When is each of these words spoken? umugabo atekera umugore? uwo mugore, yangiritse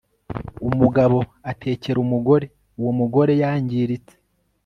umugabo 0.69 1.17
atekera 1.51 1.97
umugore? 2.05 2.45
uwo 2.79 2.91
mugore, 2.99 3.31
yangiritse 3.41 4.15